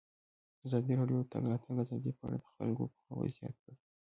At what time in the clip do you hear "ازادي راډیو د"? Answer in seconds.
0.65-1.23